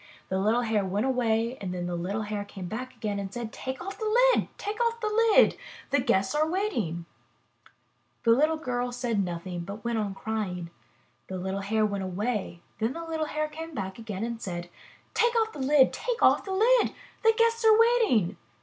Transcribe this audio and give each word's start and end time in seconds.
The 0.29 0.39
little 0.39 0.61
Hare 0.61 0.83
went 0.83 1.05
away; 1.05 1.59
then 1.61 1.85
the 1.85 1.95
little 1.95 2.23
Hare 2.23 2.43
came 2.43 2.65
back 2.65 2.95
again 2.95 3.19
and 3.19 3.31
said: 3.31 3.53
^Take 3.53 3.79
off 3.85 3.99
the 3.99 4.05
lid 4.05 4.45
of 4.45 4.47
the 4.47 4.47
pot! 4.47 4.57
Take 4.57 4.81
off 4.81 4.99
the 4.99 5.33
lid! 5.35 5.57
The 5.91 5.99
guests 5.99 6.33
are 6.33 6.49
hungry!'' 6.49 7.05
The 8.23 8.31
little 8.31 8.57
girl 8.57 8.91
said 8.91 9.23
nothing 9.23 9.59
but 9.59 9.83
went 9.85 9.99
on 9.99 10.15
crying. 10.15 10.71
The 11.27 11.37
little 11.37 11.61
Hare 11.61 11.85
went 11.85 12.03
away; 12.03 12.63
then 12.79 12.93
the 12.93 13.05
little 13.05 13.27
Hare 13.27 13.47
came 13.47 13.75
back 13.75 13.99
again 13.99 14.23
and 14.23 14.41
said: 14.41 14.71
'*Take 15.13 15.35
off 15.39 15.53
the 15.53 15.59
lid! 15.59 15.93
Take 15.93 16.23
off 16.23 16.45
the 16.45 16.51
lid! 16.53 16.95
The 17.21 17.35
guests 17.37 17.63
are 17.63 17.77
waiting!'' 17.79 18.37